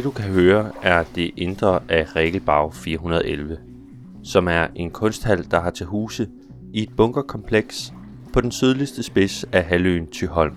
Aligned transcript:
Det 0.00 0.04
du 0.04 0.10
kan 0.10 0.24
høre 0.24 0.72
er 0.82 1.04
det 1.14 1.30
indre 1.36 1.80
af 1.88 2.16
Regelbag 2.16 2.74
411, 2.74 3.58
som 4.22 4.48
er 4.48 4.66
en 4.74 4.90
kunsthal, 4.90 5.50
der 5.50 5.60
har 5.60 5.70
til 5.70 5.86
huse 5.86 6.28
i 6.72 6.82
et 6.82 6.96
bunkerkompleks 6.96 7.92
på 8.32 8.40
den 8.40 8.52
sydligste 8.52 9.02
spids 9.02 9.44
af 9.44 9.64
halvøen 9.64 10.06
Tyholm. 10.06 10.56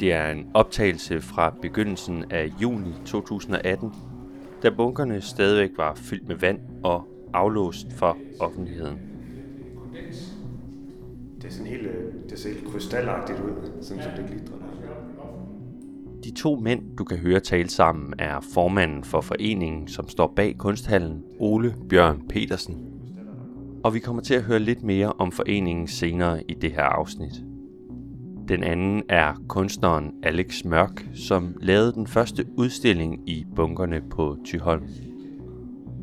Det 0.00 0.12
er 0.12 0.30
en 0.30 0.46
optagelse 0.54 1.20
fra 1.20 1.54
begyndelsen 1.62 2.24
af 2.30 2.52
juni 2.62 2.94
2018, 3.06 3.92
da 4.62 4.70
bunkerne 4.70 5.20
stadigvæk 5.20 5.70
var 5.76 5.94
fyldt 5.94 6.28
med 6.28 6.36
vand 6.36 6.58
og 6.82 7.08
aflåst 7.32 7.86
for 7.96 8.16
offentligheden. 8.40 8.98
Det 11.42 11.48
er 11.48 11.52
sådan 11.52 11.66
helt, 11.66 11.86
øh, 11.86 12.12
det 12.30 12.38
ser 12.38 12.48
helt 12.48 12.72
krystalagtigt 12.72 13.40
ud, 13.40 13.70
sådan 13.82 14.02
som 14.02 14.12
det 14.16 14.26
glitrer. 14.30 14.71
De 16.24 16.30
to 16.30 16.56
mænd, 16.56 16.96
du 16.98 17.04
kan 17.04 17.18
høre 17.18 17.40
tale 17.40 17.68
sammen, 17.68 18.14
er 18.18 18.40
formanden 18.40 19.04
for 19.04 19.20
foreningen, 19.20 19.88
som 19.88 20.08
står 20.08 20.32
bag 20.36 20.58
kunsthallen, 20.58 21.22
Ole 21.38 21.74
Bjørn 21.88 22.22
Petersen. 22.28 22.76
Og 23.84 23.94
vi 23.94 23.98
kommer 23.98 24.22
til 24.22 24.34
at 24.34 24.42
høre 24.42 24.58
lidt 24.58 24.82
mere 24.82 25.12
om 25.12 25.32
foreningen 25.32 25.86
senere 25.88 26.42
i 26.50 26.54
det 26.54 26.72
her 26.72 26.82
afsnit. 26.82 27.44
Den 28.48 28.64
anden 28.64 29.02
er 29.08 29.34
kunstneren 29.48 30.12
Alex 30.22 30.64
Mørk, 30.64 31.06
som 31.14 31.56
lavede 31.60 31.92
den 31.92 32.06
første 32.06 32.46
udstilling 32.56 33.28
i 33.28 33.44
bunkerne 33.56 34.00
på 34.10 34.36
Tyholm. 34.44 34.88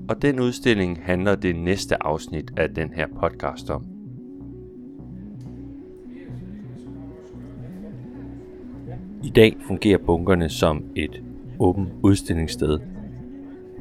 Og 0.09 0.21
den 0.21 0.39
udstilling 0.39 0.99
handler 1.03 1.35
det 1.35 1.55
næste 1.55 2.03
afsnit 2.03 2.51
af 2.57 2.69
den 2.69 2.93
her 2.93 3.07
podcast 3.19 3.69
om. 3.69 3.98
I 9.23 9.29
dag 9.29 9.57
fungerer 9.67 9.97
bunkerne 9.97 10.49
som 10.49 10.83
et 10.95 11.21
åbent 11.59 11.89
udstillingssted. 12.03 12.79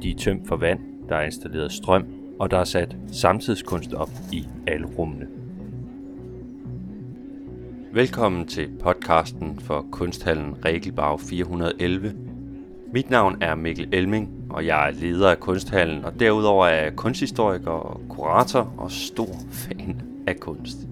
De 0.03 0.11
er 0.11 0.15
tømt 0.15 0.49
for 0.49 0.57
vand, 0.57 0.81
der 1.09 1.17
er 1.17 1.25
installeret 1.25 1.73
strøm, 1.73 2.07
og 2.39 2.51
der 2.51 2.59
er 2.59 2.65
sat 2.65 2.97
samtidskunst 3.13 3.95
op 3.95 4.11
i 4.33 4.45
alle 4.67 4.87
rummene. 4.99 5.27
Velkommen 7.93 8.47
til 8.47 8.69
podcasten 8.83 9.59
for 9.61 9.87
Kunsthallen 9.91 10.65
Regelbag 10.65 11.21
411. 11.21 12.13
Mit 12.93 13.11
navn 13.11 13.37
er 13.41 13.55
Mikkel 13.55 13.89
Elming, 13.93 14.31
og 14.51 14.67
jeg 14.67 14.89
er 14.89 14.93
leder 14.93 15.31
af 15.31 15.41
Kunsthallen, 15.41 16.05
og 16.05 16.21
derudover 16.21 16.67
er 16.67 16.83
jeg 16.83 16.97
kunsthistoriker 16.97 17.71
og 17.71 18.01
kurator 18.09 18.75
og 18.79 18.91
stor 18.91 19.35
fan 19.51 20.03
af 20.27 20.41
kunst. 20.41 20.89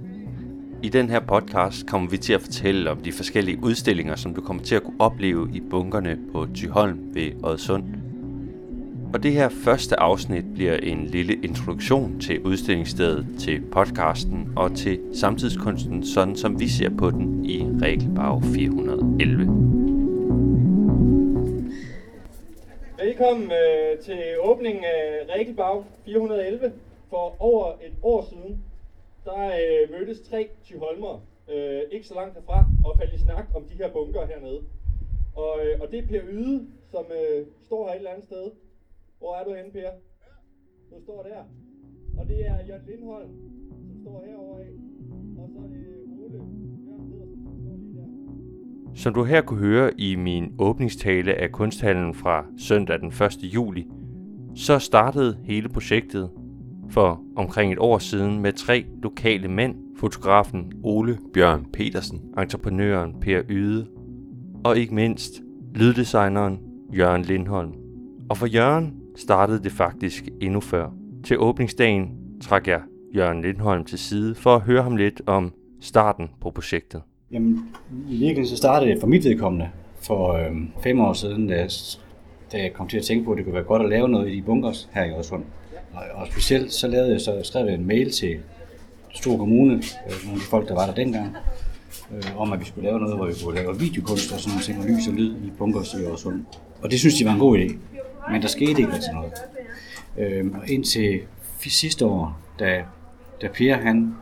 I 0.82 0.88
den 0.88 1.10
her 1.10 1.20
podcast 1.20 1.86
kommer 1.86 2.10
vi 2.10 2.19
til 2.19 2.32
at 2.32 2.41
fortælle 2.41 2.91
om 2.91 2.98
de 2.98 3.12
forskellige 3.12 3.58
udstillinger, 3.62 4.16
som 4.16 4.34
du 4.34 4.41
kommer 4.41 4.62
til 4.62 4.74
at 4.74 4.82
kunne 4.82 5.00
opleve 5.00 5.50
i 5.55 5.60
bunkerne 5.60 6.19
på 6.32 6.46
Tyholm 6.55 7.14
ved 7.14 7.44
Odsund. 7.44 7.84
Og 9.14 9.22
det 9.22 9.32
her 9.32 9.48
første 9.48 10.00
afsnit 10.00 10.44
bliver 10.54 10.77
en 10.77 11.06
lille 11.06 11.34
introduktion 11.34 12.20
til 12.20 12.41
udstillingsstedet, 12.41 13.27
til 13.38 13.60
podcasten 13.60 14.52
og 14.56 14.77
til 14.77 15.00
samtidskunsten, 15.14 16.06
sådan 16.06 16.36
som 16.36 16.60
vi 16.60 16.69
ser 16.69 16.91
på 16.98 17.10
den 17.10 17.44
i 17.44 17.66
Regelbag 17.82 18.42
411. 18.42 19.38
Velkommen 23.04 23.52
øh, 23.52 23.98
til 24.04 24.20
åbningen 24.42 24.84
af 24.84 25.34
Regelbag 25.34 25.84
411 26.04 26.72
for 27.10 27.36
over 27.38 27.72
et 27.72 27.92
år 28.02 28.27
siden 28.30 28.66
der 29.27 29.46
øh, 29.62 29.91
mødtes 29.91 30.20
tre 30.20 30.48
Tyholmer, 30.64 31.14
øh, 31.52 31.82
ikke 31.91 32.06
så 32.06 32.14
langt 32.14 32.34
herfra, 32.34 32.59
og 32.84 32.98
faldt 32.98 33.14
i 33.14 33.19
snak 33.19 33.47
om 33.54 33.64
de 33.64 33.75
her 33.75 33.92
bunker 33.92 34.26
hernede. 34.26 34.60
Og, 35.37 35.53
øh, 35.66 35.81
og 35.81 35.91
det 35.91 35.98
er 35.98 36.06
Per 36.06 36.22
Yde, 36.31 36.66
som 36.91 37.04
øh, 37.20 37.47
står 37.62 37.86
her 37.86 37.92
et 37.92 37.97
eller 37.97 38.10
andet 38.10 38.25
sted. 38.25 38.50
Hvor 39.19 39.34
er 39.34 39.44
du 39.44 39.54
henne, 39.54 39.70
Per? 39.72 39.91
Du 40.91 41.03
står 41.03 41.22
der. 41.22 41.42
Og 42.19 42.28
det 42.28 42.47
er 42.47 42.66
Jørgen 42.69 42.86
Lindholm, 42.86 43.31
som 43.88 44.00
står 44.03 44.25
herovre 44.26 44.60
af. 44.60 44.70
Og 45.38 45.48
så 45.53 45.59
er 45.59 45.69
det 45.69 45.86
Ole 46.25 46.36
Jørgen 46.36 46.69
Pedersen, 46.88 47.42
som 47.44 47.59
står 47.60 47.76
lige 47.76 47.94
der. 47.97 48.06
Som 48.94 49.15
du 49.15 49.25
her 49.25 49.42
kunne 49.42 49.60
høre 49.60 50.00
i 50.00 50.16
min 50.16 50.54
åbningstale 50.59 51.34
af 51.34 51.53
kunsthallen 51.53 52.15
fra 52.15 52.47
søndag 52.59 53.00
den 53.00 53.09
1. 53.09 53.42
juli, 53.42 53.86
så 54.54 54.78
startede 54.78 55.38
hele 55.44 55.69
projektet 55.69 56.31
for 56.91 57.20
omkring 57.36 57.72
et 57.72 57.78
år 57.78 57.98
siden 57.98 58.41
med 58.41 58.52
tre 58.52 58.84
lokale 59.02 59.48
mænd, 59.48 59.74
fotografen 59.97 60.72
Ole 60.82 61.19
Bjørn 61.34 61.66
Petersen, 61.72 62.20
entreprenøren 62.38 63.14
Per 63.20 63.42
Yde 63.48 63.86
og 64.64 64.78
ikke 64.78 64.94
mindst 64.94 65.42
lyddesigneren 65.74 66.58
Jørgen 66.97 67.22
Lindholm. 67.22 67.72
Og 68.28 68.36
for 68.36 68.47
Jørgen 68.47 68.94
startede 69.16 69.62
det 69.62 69.72
faktisk 69.72 70.28
endnu 70.41 70.60
før. 70.60 70.91
Til 71.24 71.38
åbningsdagen 71.38 72.10
trak 72.42 72.69
jeg 72.69 72.80
Jørgen 73.14 73.42
Lindholm 73.42 73.84
til 73.84 73.98
side 73.98 74.34
for 74.34 74.54
at 74.54 74.60
høre 74.60 74.82
ham 74.82 74.97
lidt 74.97 75.22
om 75.26 75.53
starten 75.80 76.30
på 76.41 76.50
projektet. 76.50 77.03
Jamen, 77.32 77.68
i 77.91 78.10
virkeligheden 78.10 78.47
så 78.47 78.56
startede 78.56 78.91
det 78.91 79.00
for 79.00 79.06
mit 79.06 79.24
vedkommende 79.24 79.68
for 80.03 80.32
øh, 80.32 80.56
fem 80.82 81.00
år 81.00 81.12
siden, 81.12 81.48
da 81.48 81.54
jeg, 81.54 81.70
da 82.53 82.59
jeg 82.59 82.73
kom 82.73 82.89
til 82.89 82.99
at 82.99 83.05
tænke 83.05 83.25
på, 83.25 83.31
at 83.31 83.37
det 83.37 83.45
kunne 83.45 83.55
være 83.55 83.65
godt 83.65 83.83
at 83.83 83.89
lave 83.89 84.09
noget 84.09 84.33
i 84.33 84.37
de 84.37 84.43
bunkers 84.43 84.89
her 84.93 85.05
i 85.05 85.11
Øresund. 85.11 85.45
Og, 85.93 86.03
og 86.15 86.27
specielt 86.27 86.73
så 86.73 86.89
lavede 86.89 87.12
jeg 87.12 87.21
så 87.21 87.41
skrev 87.43 87.67
jeg 87.67 87.75
en 87.75 87.87
mail 87.87 88.11
til 88.11 88.39
Stor 89.15 89.37
Kommune, 89.37 89.73
øh, 89.73 90.25
nogle 90.25 90.34
af 90.34 90.41
de 90.41 90.47
folk, 90.51 90.69
der 90.69 90.75
var 90.75 90.87
der 90.87 90.95
dengang, 90.95 91.37
øh, 92.15 92.41
om 92.41 92.53
at 92.53 92.61
vi 92.61 92.65
skulle 92.65 92.89
lave 92.89 93.01
noget, 93.01 93.17
hvor 93.17 93.27
vi 93.27 93.34
kunne 93.45 93.55
lave 93.55 93.79
videokunst 93.79 94.33
og 94.33 94.41
sådan 94.41 94.51
nogle 94.51 94.65
ting, 94.65 94.79
og 94.79 94.84
lys 94.84 95.09
og 95.09 95.15
lyd 95.15 95.37
i 95.37 95.53
bunkers 95.59 95.95
i 95.95 95.97
Øresund. 95.97 96.45
Og 96.83 96.91
det 96.91 96.99
synes 96.99 97.15
de 97.15 97.25
var 97.25 97.33
en 97.33 97.39
god 97.39 97.59
idé, 97.59 97.75
men 98.33 98.43
der 98.43 98.49
skete 98.49 98.71
ikke 98.71 98.93
rigtig 98.93 99.13
noget. 99.13 99.33
Øh, 100.19 100.47
og 100.55 100.69
indtil 100.69 101.21
sidste 101.69 102.07
år, 102.07 102.39
da, 102.59 102.84
da 103.43 103.49
Per 103.55 103.77
han, 103.77 104.15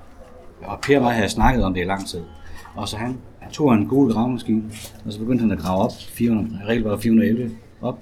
og 0.63 0.79
Per 0.81 0.97
og 0.97 1.03
mig 1.03 1.15
havde 1.15 1.29
snakket 1.29 1.65
om 1.65 1.75
det 1.75 1.81
i 1.81 1.85
lang 1.85 2.07
tid, 2.07 2.23
og 2.75 2.89
så 2.89 2.97
han, 2.97 3.19
han 3.39 3.53
tog 3.53 3.75
en 3.75 3.87
gul 3.87 4.13
gravemaskine, 4.13 4.63
og 5.07 5.13
så 5.13 5.19
begyndte 5.19 5.43
han 5.43 5.51
at 5.51 5.59
grave 5.59 5.83
op, 5.83 5.93
400, 6.09 6.65
regel 6.67 6.83
var 6.83 6.97
411 6.97 7.51
op, 7.83 7.99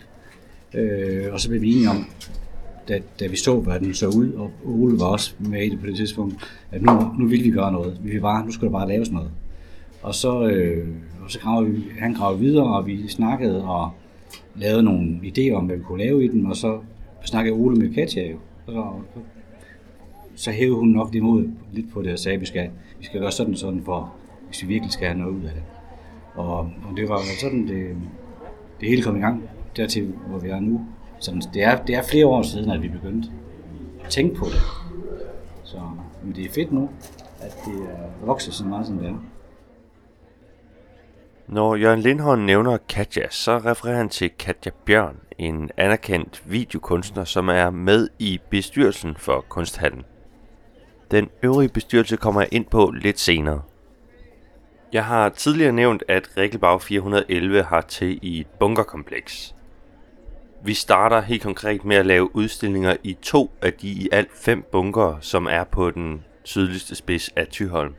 øh, 0.74 1.32
og 1.32 1.40
så 1.40 1.48
blev 1.48 1.62
vi 1.62 1.72
enige 1.72 1.90
om, 1.90 2.06
da, 2.88 3.00
da 3.20 3.26
vi 3.26 3.36
så, 3.36 3.60
hvordan 3.60 3.84
den 3.84 3.94
så 3.94 4.06
ud, 4.06 4.32
og 4.32 4.50
Ole 4.64 5.00
var 5.00 5.06
også 5.06 5.34
med 5.38 5.62
i 5.62 5.68
det 5.68 5.80
på 5.80 5.86
det 5.86 5.96
tidspunkt, 5.96 6.34
at 6.70 6.82
nu, 6.82 6.92
nu 7.18 7.26
ville 7.26 7.44
vi 7.44 7.50
gøre 7.50 7.72
noget. 7.72 8.00
Vi 8.02 8.10
vil 8.10 8.20
bare, 8.20 8.44
nu 8.44 8.52
skulle 8.52 8.72
der 8.72 8.78
bare 8.78 8.88
laves 8.88 9.10
noget. 9.10 9.30
Og 10.02 10.14
så, 10.14 10.46
øh, 10.46 10.88
og 11.24 11.30
så 11.30 11.38
gravede 11.38 11.70
vi, 11.70 11.82
han 11.98 12.14
gravede 12.14 12.40
videre, 12.40 12.76
og 12.76 12.86
vi 12.86 13.08
snakkede 13.08 13.64
og 13.64 13.90
lavede 14.56 14.82
nogle 14.82 15.20
idéer 15.24 15.52
om, 15.52 15.66
hvad 15.66 15.76
vi 15.76 15.82
kunne 15.82 16.04
lave 16.04 16.24
i 16.24 16.28
den, 16.28 16.46
og 16.46 16.56
så 16.56 16.78
snakkede 17.24 17.54
Ole 17.54 17.76
med 17.76 17.94
Katja 17.94 18.30
jo. 18.30 18.36
Og 18.66 18.72
så, 19.14 19.20
så 20.34 20.50
hævede 20.50 20.78
hun 20.78 20.88
nok 20.88 21.12
det 21.12 21.22
mod 21.22 21.48
lidt 21.72 21.92
på 21.92 22.02
det 22.02 22.12
og 22.12 22.18
sagde, 22.18 22.34
at 22.34 22.40
vi 22.40 22.46
skal, 22.46 22.70
vi 22.98 23.04
skal 23.04 23.20
gøre 23.20 23.32
sådan 23.32 23.56
sådan 23.56 23.82
for, 23.84 24.12
hvis 24.46 24.62
vi 24.62 24.68
virkelig 24.68 24.92
skal 24.92 25.06
have 25.06 25.18
noget 25.18 25.32
ud 25.32 25.44
af 25.44 25.52
det. 25.54 25.62
Og, 26.34 26.58
og 26.58 26.96
det 26.96 27.08
var 27.08 27.20
sådan, 27.40 27.68
det, 27.68 27.96
det 28.80 28.88
hele 28.88 29.02
kom 29.02 29.16
i 29.16 29.20
gang 29.20 29.42
dertil, 29.76 30.14
hvor 30.26 30.38
vi 30.38 30.48
er 30.48 30.60
nu. 30.60 30.86
Så 31.18 31.48
det 31.54 31.62
er, 31.62 31.84
det 31.84 31.94
er 31.94 32.02
flere 32.02 32.26
år 32.26 32.42
siden, 32.42 32.70
at 32.70 32.82
vi 32.82 32.88
begyndte 32.88 33.28
at 34.04 34.10
tænke 34.10 34.34
på 34.34 34.44
det. 34.44 34.60
Så 35.64 35.76
men 36.22 36.34
det 36.34 36.44
er 36.44 36.50
fedt 36.50 36.72
nu, 36.72 36.90
at 37.40 37.56
det 37.66 37.88
vokser 38.24 38.52
så 38.52 38.64
meget, 38.64 38.86
som 38.86 38.98
det 38.98 39.06
er. 39.06 39.14
Når 41.46 41.76
Jørgen 41.76 42.00
Lindholm 42.00 42.42
nævner 42.42 42.78
Katja, 42.88 43.30
så 43.30 43.58
refererer 43.58 43.96
han 43.96 44.08
til 44.08 44.30
Katja 44.38 44.70
Bjørn, 44.84 45.16
en 45.38 45.70
anerkendt 45.76 46.42
videokunstner, 46.46 47.24
som 47.24 47.48
er 47.48 47.70
med 47.70 48.08
i 48.18 48.40
bestyrelsen 48.50 49.14
for 49.16 49.44
Kunsthallen. 49.48 50.04
Den 51.10 51.28
øvrige 51.42 51.68
bestyrelse 51.68 52.16
kommer 52.16 52.40
jeg 52.40 52.48
ind 52.52 52.66
på 52.66 52.90
lidt 52.90 53.20
senere. 53.20 53.62
Jeg 54.92 55.04
har 55.04 55.28
tidligere 55.28 55.72
nævnt, 55.72 56.04
at 56.08 56.28
Rikkelbag 56.36 56.82
411 56.82 57.62
har 57.62 57.80
til 57.80 58.18
i 58.22 58.40
et 58.40 58.46
bunkerkompleks. 58.46 59.54
Vi 60.64 60.74
starter 60.74 61.20
helt 61.20 61.42
konkret 61.42 61.84
med 61.84 61.96
at 61.96 62.06
lave 62.06 62.36
udstillinger 62.36 62.96
i 63.02 63.16
to 63.22 63.50
af 63.62 63.72
de 63.72 63.88
i 63.88 64.08
alt 64.12 64.30
fem 64.34 64.64
bunker, 64.72 65.16
som 65.20 65.46
er 65.46 65.64
på 65.64 65.90
den 65.90 66.24
sydligste 66.44 66.94
spids 66.94 67.30
af 67.36 67.46
Tyholm. 67.46 67.94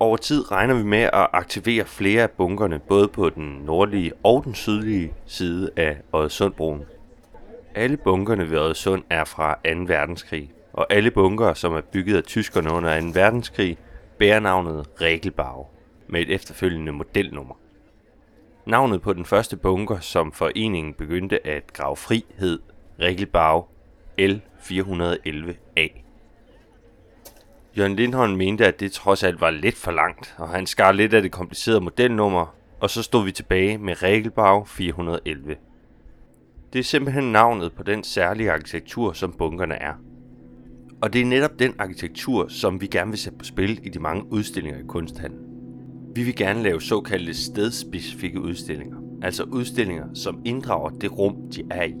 Over 0.00 0.16
tid 0.16 0.52
regner 0.52 0.74
vi 0.74 0.82
med 0.82 1.02
at 1.02 1.26
aktivere 1.32 1.84
flere 1.84 2.22
af 2.22 2.30
bunkerne, 2.30 2.78
både 2.78 3.08
på 3.08 3.30
den 3.30 3.62
nordlige 3.64 4.12
og 4.22 4.44
den 4.44 4.54
sydlige 4.54 5.12
side 5.26 5.70
af 5.76 5.96
Odsundbroen. 6.12 6.82
Alle 7.74 7.96
bunkerne 7.96 8.50
ved 8.50 8.58
Odsund 8.58 9.02
er 9.10 9.24
fra 9.24 9.54
2. 9.54 9.60
verdenskrig, 9.86 10.50
og 10.72 10.86
alle 10.90 11.10
bunker, 11.10 11.54
som 11.54 11.72
er 11.72 11.80
bygget 11.80 12.16
af 12.16 12.24
tyskerne 12.24 12.72
under 12.72 13.00
2. 13.00 13.06
verdenskrig, 13.14 13.78
bærer 14.18 14.40
navnet 14.40 14.86
Regelbau 15.00 15.66
med 16.08 16.20
et 16.20 16.30
efterfølgende 16.30 16.92
modelnummer. 16.92 17.54
Navnet 18.66 19.02
på 19.02 19.12
den 19.12 19.24
første 19.24 19.56
bunker, 19.56 20.00
som 20.00 20.32
foreningen 20.32 20.94
begyndte 20.94 21.46
at 21.46 21.72
grave 21.72 21.96
fri, 21.96 22.24
hed 22.38 22.58
Regelbag 23.00 23.64
L411A. 24.20 26.00
Jørgen 27.78 27.96
Lindholm 27.96 28.36
mente, 28.36 28.66
at 28.66 28.80
det 28.80 28.92
trods 28.92 29.22
alt 29.22 29.40
var 29.40 29.50
lidt 29.50 29.76
for 29.76 29.90
langt, 29.90 30.34
og 30.38 30.48
han 30.48 30.66
skar 30.66 30.92
lidt 30.92 31.14
af 31.14 31.22
det 31.22 31.32
komplicerede 31.32 31.80
modelnummer, 31.80 32.54
og 32.80 32.90
så 32.90 33.02
stod 33.02 33.24
vi 33.24 33.32
tilbage 33.32 33.78
med 33.78 34.02
Regelbag 34.02 34.68
411. 34.68 35.56
Det 36.72 36.78
er 36.78 36.82
simpelthen 36.82 37.32
navnet 37.32 37.72
på 37.72 37.82
den 37.82 38.04
særlige 38.04 38.52
arkitektur, 38.52 39.12
som 39.12 39.32
bunkerne 39.32 39.74
er. 39.74 39.94
Og 41.02 41.12
det 41.12 41.20
er 41.20 41.26
netop 41.26 41.58
den 41.58 41.74
arkitektur, 41.78 42.48
som 42.48 42.80
vi 42.80 42.86
gerne 42.86 43.10
vil 43.10 43.18
sætte 43.18 43.38
på 43.38 43.44
spil 43.44 43.86
i 43.86 43.88
de 43.88 43.98
mange 43.98 44.32
udstillinger 44.32 44.80
i 44.80 44.86
kunsthandlen. 44.88 45.45
Vi 46.16 46.22
vil 46.22 46.36
gerne 46.36 46.62
lave 46.62 46.82
såkaldte 46.82 47.34
stedspecifikke 47.34 48.40
udstillinger, 48.40 48.96
altså 49.22 49.44
udstillinger, 49.44 50.04
som 50.14 50.40
inddrager 50.44 50.90
det 50.90 51.18
rum, 51.18 51.36
de 51.50 51.62
er 51.70 51.84
i. 51.84 51.94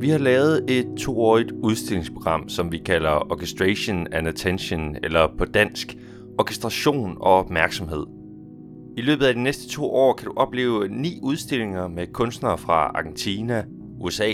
Vi 0.00 0.08
har 0.08 0.18
lavet 0.18 0.70
et 0.70 0.86
toårigt 0.98 1.52
udstillingsprogram, 1.52 2.48
som 2.48 2.72
vi 2.72 2.78
kalder 2.78 3.32
Orchestration 3.32 4.06
and 4.12 4.28
Attention, 4.28 4.96
eller 5.02 5.28
på 5.38 5.44
dansk, 5.44 5.96
Orkestration 6.38 7.16
og 7.20 7.32
Opmærksomhed. 7.32 8.04
I 8.96 9.00
løbet 9.00 9.26
af 9.26 9.34
de 9.34 9.42
næste 9.42 9.68
to 9.68 9.84
år 9.84 10.12
kan 10.12 10.26
du 10.26 10.32
opleve 10.36 10.88
ni 10.88 11.18
udstillinger 11.22 11.88
med 11.88 12.06
kunstnere 12.06 12.58
fra 12.58 12.90
Argentina, 12.94 13.64
USA, 14.00 14.32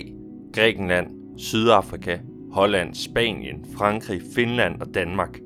Grækenland, 0.52 1.06
Sydafrika, 1.38 2.18
Holland, 2.52 2.94
Spanien, 2.94 3.64
Frankrig, 3.76 4.22
Finland 4.34 4.80
og 4.80 4.94
Danmark. 4.94 5.40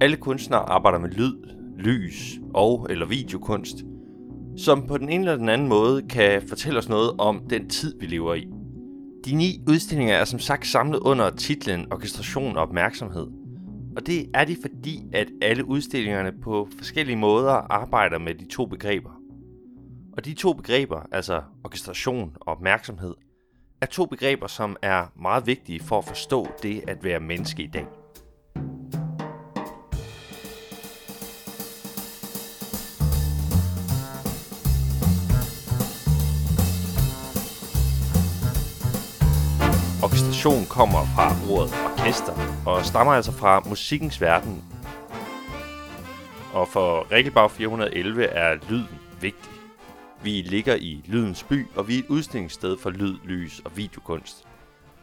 Alle 0.00 0.16
kunstnere 0.16 0.60
arbejder 0.60 0.98
med 0.98 1.10
lyd, 1.10 1.34
lys 1.78 2.38
og 2.54 2.86
eller 2.90 3.06
videokunst, 3.06 3.76
som 4.56 4.86
på 4.86 4.98
den 4.98 5.08
ene 5.08 5.24
eller 5.24 5.36
den 5.36 5.48
anden 5.48 5.68
måde 5.68 6.02
kan 6.02 6.42
fortælle 6.48 6.78
os 6.78 6.88
noget 6.88 7.10
om 7.18 7.42
den 7.50 7.68
tid, 7.68 8.00
vi 8.00 8.06
lever 8.06 8.34
i. 8.34 8.48
De 9.24 9.34
ni 9.34 9.62
udstillinger 9.68 10.14
er 10.14 10.24
som 10.24 10.38
sagt 10.38 10.66
samlet 10.66 10.98
under 10.98 11.30
titlen 11.30 11.92
Orkestration 11.92 12.56
og 12.56 12.62
Opmærksomhed. 12.62 13.26
Og 13.96 14.06
det 14.06 14.30
er 14.34 14.44
de 14.44 14.56
fordi, 14.60 15.02
at 15.12 15.28
alle 15.42 15.64
udstillingerne 15.64 16.32
på 16.42 16.68
forskellige 16.78 17.16
måder 17.16 17.52
arbejder 17.52 18.18
med 18.18 18.34
de 18.34 18.48
to 18.48 18.66
begreber. 18.66 19.10
Og 20.16 20.24
de 20.24 20.34
to 20.34 20.52
begreber, 20.52 21.00
altså 21.12 21.42
orkestration 21.64 22.32
og 22.40 22.48
opmærksomhed, 22.48 23.14
er 23.80 23.86
to 23.86 24.06
begreber, 24.06 24.46
som 24.46 24.76
er 24.82 25.06
meget 25.22 25.46
vigtige 25.46 25.80
for 25.80 25.98
at 25.98 26.04
forstå 26.04 26.48
det 26.62 26.84
at 26.88 27.04
være 27.04 27.20
menneske 27.20 27.62
i 27.62 27.66
dag. 27.66 27.86
Orkestration 40.02 40.66
kommer 40.66 41.04
fra 41.14 41.52
ordet 41.52 41.74
orkester, 41.84 42.32
og 42.66 42.84
stammer 42.84 43.12
altså 43.12 43.32
fra 43.32 43.60
musikkens 43.60 44.20
verden. 44.20 44.64
Og 46.52 46.68
for 46.68 47.12
Regelbag 47.12 47.50
411 47.50 48.24
er 48.24 48.54
lyden 48.68 48.98
vigtig. 49.20 49.59
Vi 50.24 50.30
ligger 50.30 50.74
i 50.74 51.02
lydens 51.06 51.44
by, 51.44 51.66
og 51.76 51.88
vi 51.88 51.94
er 51.94 51.98
et 51.98 52.08
udstillingssted 52.08 52.76
for 52.78 52.90
lyd, 52.90 53.16
lys 53.24 53.60
og 53.64 53.76
videokunst. 53.76 54.44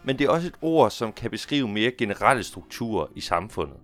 Men 0.04 0.20
det 0.20 0.26
er 0.26 0.30
også 0.30 0.48
et 0.48 0.56
ord, 0.62 0.92
som 0.92 1.14
kan 1.14 1.32
beskrive 1.32 1.68
mere 1.68 1.92
generelle 1.92 2.44
strukturer 2.44 3.06
i 3.16 3.22
samfundet. 3.22 3.78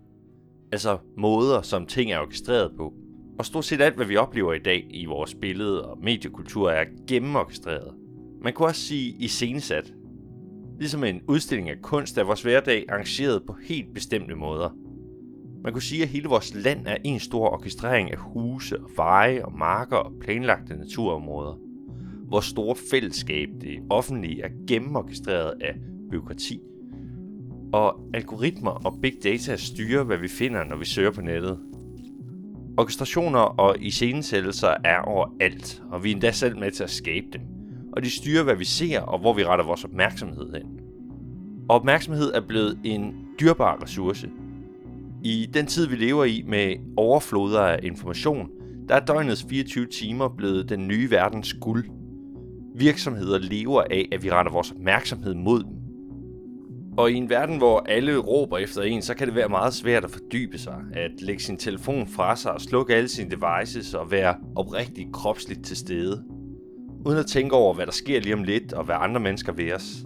Altså 0.72 0.98
måder, 1.18 1.62
som 1.62 1.86
ting 1.86 2.12
er 2.12 2.20
orkestreret 2.20 2.72
på. 2.78 2.94
Og 3.40 3.46
stort 3.46 3.66
set 3.66 3.82
alt, 3.82 3.96
hvad 3.96 4.06
vi 4.06 4.18
oplever 4.18 4.54
i 4.54 4.60
dag 4.60 4.88
i 4.90 5.06
vores 5.06 5.36
billede 5.36 5.90
og 5.90 5.98
mediekultur, 6.04 6.72
er 6.72 6.86
gennemorkestreret. 7.08 7.94
Man 8.42 8.54
kunne 8.54 8.68
også 8.68 8.82
sige 8.82 9.16
iscenesat, 9.20 9.94
Ligesom 10.80 11.04
en 11.04 11.22
udstilling 11.28 11.70
af 11.70 11.82
kunst 11.82 12.18
er 12.18 12.24
vores 12.24 12.42
hverdag 12.42 12.86
arrangeret 12.90 13.44
på 13.48 13.56
helt 13.64 13.94
bestemte 13.94 14.36
måder. 14.36 14.70
Man 15.64 15.74
kunne 15.74 15.82
sige, 15.82 16.04
at 16.04 16.10
hele 16.10 16.28
vores 16.28 16.56
land 16.56 16.88
er 16.88 16.98
en 17.04 17.20
stor 17.20 17.50
orkestrering 17.50 18.12
af 18.12 18.18
huse, 18.18 18.76
veje 18.96 19.46
og 19.46 19.54
marker 19.58 19.98
og 19.98 20.12
planlagte 20.22 20.76
naturområder. 20.76 21.60
Vores 22.30 22.46
store 22.46 22.76
fællesskab, 22.92 23.50
det 23.62 23.80
offentlige, 23.90 24.42
er 24.42 24.50
gennemorkestreret 24.68 25.54
af 25.62 25.76
byråkrati. 26.12 26.60
Og 27.74 28.00
algoritmer 28.14 28.72
og 28.72 29.00
big 29.02 29.14
data 29.24 29.56
styrer, 29.56 30.04
hvad 30.04 30.18
vi 30.18 30.28
finder, 30.28 30.64
når 30.64 30.76
vi 30.76 30.86
søger 30.86 31.12
på 31.12 31.22
nettet. 31.22 31.60
Orkestrationer 32.78 33.40
og 33.40 33.76
iscenesættelser 33.80 34.76
er 34.84 35.00
overalt, 35.00 35.84
og 35.92 36.04
vi 36.04 36.10
er 36.10 36.14
endda 36.14 36.32
selv 36.32 36.58
med 36.58 36.72
til 36.72 36.84
at 36.84 36.90
skabe 36.90 37.28
dem 37.34 37.42
og 37.96 38.04
de 38.04 38.10
styrer, 38.10 38.44
hvad 38.44 38.56
vi 38.56 38.66
ser 38.66 39.02
og 39.02 39.20
hvor 39.20 39.34
vi 39.34 39.46
retter 39.46 39.66
vores 39.66 39.84
opmærksomhed 39.84 40.54
hen. 40.54 40.80
Og 41.70 41.76
opmærksomhed 41.76 42.34
er 42.34 42.42
blevet 42.42 42.80
en 42.84 43.28
dyrbar 43.40 43.84
ressource. 43.84 44.30
I 45.26 45.50
den 45.54 45.66
tid, 45.66 45.88
vi 45.88 45.96
lever 45.96 46.26
i 46.26 46.44
med 46.48 46.76
overfloder 46.98 47.62
af 47.62 47.80
information, 47.84 48.50
der 48.90 48.96
er 48.96 49.06
døgnets 49.06 49.46
24 49.50 49.86
timer 49.86 50.30
blevet 50.38 50.70
den 50.70 50.88
nye 50.88 51.12
verdens 51.12 51.54
guld. 51.54 51.86
Virksomheder 52.76 53.40
lever 53.40 53.82
af, 53.82 54.08
at 54.12 54.24
vi 54.24 54.32
retter 54.32 54.52
vores 54.52 54.72
opmærksomhed 54.72 55.34
mod 55.34 55.64
dem. 55.64 55.72
Og 56.98 57.12
i 57.12 57.14
en 57.14 57.30
verden, 57.30 57.58
hvor 57.58 57.80
alle 57.80 58.18
råber 58.18 58.58
efter 58.58 58.82
en, 58.82 59.02
så 59.02 59.14
kan 59.14 59.28
det 59.28 59.36
være 59.36 59.50
meget 59.50 59.74
svært 59.74 60.04
at 60.04 60.12
fordybe 60.12 60.58
sig, 60.58 60.78
at 60.94 61.12
lægge 61.22 61.44
sin 61.44 61.58
telefon 61.58 62.08
fra 62.08 62.36
sig 62.36 62.52
og 62.52 62.62
slukke 62.62 62.96
alle 62.96 63.10
sine 63.10 63.30
devices 63.32 63.94
og 63.94 64.12
være 64.12 64.36
oprigtigt 64.56 65.14
kropsligt 65.14 65.66
til 65.66 65.78
stede 65.78 66.24
uden 67.06 67.20
at 67.20 67.26
tænke 67.26 67.56
over, 67.56 67.74
hvad 67.74 67.86
der 67.86 67.92
sker 67.92 68.20
lige 68.20 68.34
om 68.34 68.44
lidt, 68.44 68.74
og 68.74 68.84
hvad 68.84 68.96
andre 69.00 69.20
mennesker 69.20 69.54
ved 69.54 69.74
os. 69.74 70.06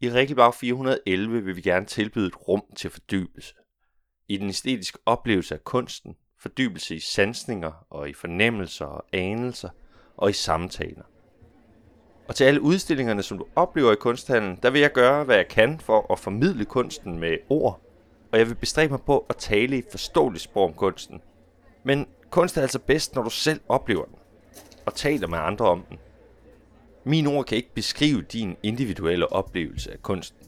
I 0.00 0.10
Rikkelbag 0.10 0.54
411 0.54 1.44
vil 1.44 1.56
vi 1.56 1.60
gerne 1.60 1.86
tilbyde 1.86 2.26
et 2.26 2.48
rum 2.48 2.62
til 2.76 2.90
fordybelse. 2.90 3.54
I 4.28 4.36
den 4.36 4.48
æstetiske 4.48 4.98
oplevelse 5.06 5.54
af 5.54 5.64
kunsten, 5.64 6.16
fordybelse 6.40 6.94
i 6.94 7.00
sansninger 7.00 7.86
og 7.90 8.08
i 8.08 8.12
fornemmelser 8.12 8.86
og 8.86 9.04
anelser 9.12 9.68
og 10.16 10.30
i 10.30 10.32
samtaler. 10.32 11.04
Og 12.28 12.34
til 12.34 12.44
alle 12.44 12.60
udstillingerne, 12.60 13.22
som 13.22 13.38
du 13.38 13.46
oplever 13.56 13.92
i 13.92 13.96
kunsthandlen, 13.96 14.58
der 14.62 14.70
vil 14.70 14.80
jeg 14.80 14.92
gøre, 14.92 15.24
hvad 15.24 15.36
jeg 15.36 15.48
kan 15.48 15.80
for 15.80 16.12
at 16.12 16.18
formidle 16.18 16.64
kunsten 16.64 17.18
med 17.18 17.38
ord 17.48 17.86
og 18.32 18.38
jeg 18.38 18.48
vil 18.48 18.54
bestræbe 18.54 18.90
mig 18.90 19.00
på 19.06 19.26
at 19.28 19.36
tale 19.36 19.78
i 19.78 19.82
forståeligt 19.90 20.42
sprog 20.42 20.64
om 20.64 20.74
kunsten. 20.74 21.20
Men 21.84 22.06
kunst 22.30 22.56
er 22.56 22.62
altså 22.62 22.78
bedst, 22.78 23.14
når 23.14 23.22
du 23.22 23.30
selv 23.30 23.60
oplever 23.68 24.04
den, 24.04 24.14
og 24.86 24.94
taler 24.94 25.28
med 25.28 25.38
andre 25.38 25.66
om 25.66 25.82
den. 25.88 25.98
Mine 27.08 27.28
ord 27.28 27.46
kan 27.46 27.56
ikke 27.56 27.74
beskrive 27.74 28.22
din 28.22 28.56
individuelle 28.62 29.32
oplevelse 29.32 29.92
af 29.92 30.02
kunsten. 30.02 30.46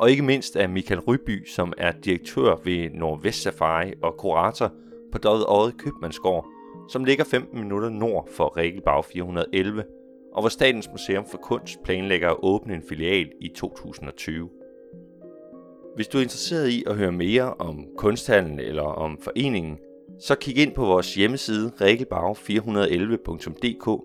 og 0.00 0.10
ikke 0.10 0.22
mindst 0.22 0.56
af 0.56 0.68
Michael 0.68 1.00
Ryby, 1.00 1.46
som 1.46 1.72
er 1.78 1.92
direktør 1.92 2.56
ved 2.64 2.90
Nordvest 2.90 3.42
Safari 3.42 3.92
og 4.02 4.16
kurator 4.16 4.72
på 5.12 5.18
Døde 5.18 5.44
Øjet 5.44 5.78
Købmandsgård, 5.78 6.51
som 6.92 7.04
ligger 7.04 7.24
15 7.24 7.60
minutter 7.60 7.88
nord 7.88 8.28
for 8.36 8.56
Regelbag 8.56 9.04
411, 9.04 9.84
og 10.32 10.42
hvor 10.42 10.48
Statens 10.48 10.88
Museum 10.90 11.24
for 11.30 11.38
Kunst 11.38 11.82
planlægger 11.84 12.30
at 12.30 12.36
åbne 12.42 12.74
en 12.74 12.82
filial 12.88 13.30
i 13.40 13.48
2020. 13.48 14.48
Hvis 15.94 16.08
du 16.08 16.18
er 16.18 16.22
interesseret 16.22 16.68
i 16.68 16.84
at 16.86 16.96
høre 16.96 17.12
mere 17.12 17.54
om 17.54 17.86
kunsthallen 17.96 18.60
eller 18.60 18.82
om 18.82 19.18
foreningen, 19.20 19.78
så 20.20 20.34
kig 20.34 20.58
ind 20.58 20.74
på 20.74 20.84
vores 20.84 21.14
hjemmeside 21.14 21.72
regelbag411.dk. 21.80 24.02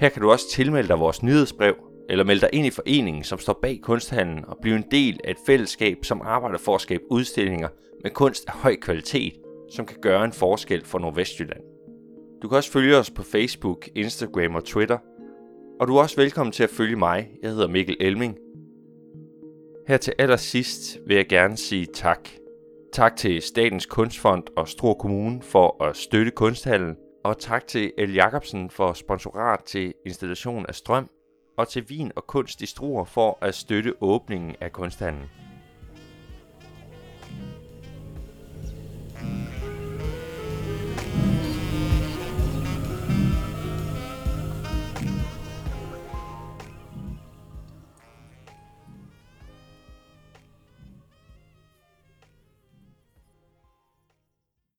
Her 0.00 0.08
kan 0.08 0.22
du 0.22 0.30
også 0.30 0.50
tilmelde 0.50 0.88
dig 0.88 1.00
vores 1.00 1.22
nyhedsbrev, 1.22 1.74
eller 2.08 2.24
melde 2.24 2.40
dig 2.40 2.50
ind 2.52 2.66
i 2.66 2.70
foreningen, 2.70 3.24
som 3.24 3.38
står 3.38 3.58
bag 3.62 3.80
kunsthallen 3.82 4.44
og 4.44 4.58
blive 4.62 4.76
en 4.76 4.84
del 4.90 5.20
af 5.24 5.30
et 5.30 5.38
fællesskab, 5.46 6.04
som 6.04 6.20
arbejder 6.24 6.58
for 6.58 6.74
at 6.74 6.80
skabe 6.80 7.02
udstillinger 7.10 7.68
med 8.02 8.10
kunst 8.10 8.44
af 8.46 8.52
høj 8.52 8.76
kvalitet, 8.76 9.43
som 9.74 9.86
kan 9.86 9.96
gøre 10.02 10.24
en 10.24 10.32
forskel 10.32 10.84
for 10.84 10.98
Nordvestjylland. 10.98 11.62
Du 12.42 12.48
kan 12.48 12.56
også 12.56 12.72
følge 12.72 12.96
os 12.96 13.10
på 13.10 13.22
Facebook, 13.22 13.88
Instagram 13.94 14.54
og 14.54 14.64
Twitter, 14.64 14.98
og 15.80 15.88
du 15.88 15.96
er 15.96 16.02
også 16.02 16.16
velkommen 16.16 16.52
til 16.52 16.62
at 16.62 16.70
følge 16.70 16.96
mig. 16.96 17.30
Jeg 17.42 17.50
hedder 17.50 17.68
Mikkel 17.68 17.96
Elming, 18.00 18.38
her 19.86 19.96
til 19.96 20.14
allersidst 20.18 20.98
vil 21.06 21.16
jeg 21.16 21.26
gerne 21.28 21.56
sige 21.56 21.86
tak. 21.94 22.28
Tak 22.92 23.16
til 23.16 23.42
Statens 23.42 23.86
Kunstfond 23.86 24.42
og 24.56 24.68
Struer 24.68 24.94
Kommune 24.94 25.42
for 25.42 25.84
at 25.84 25.96
støtte 25.96 26.30
kunsthallen, 26.30 26.96
og 27.24 27.38
tak 27.38 27.66
til 27.66 27.92
El 27.98 28.14
Jacobsen 28.14 28.70
for 28.70 28.92
sponsorat 28.92 29.60
til 29.64 29.94
installation 30.06 30.66
af 30.68 30.74
strøm, 30.74 31.10
og 31.56 31.68
til 31.68 31.84
Vin 31.88 32.12
og 32.16 32.26
Kunst 32.26 32.62
i 32.62 32.66
Struer 32.66 33.04
for 33.04 33.38
at 33.40 33.54
støtte 33.54 33.94
åbningen 34.00 34.56
af 34.60 34.72
kunsthallen. 34.72 35.43